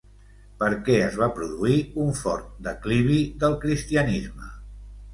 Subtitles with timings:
[0.63, 4.55] Per què es va produir un fort declivi del cristianisme?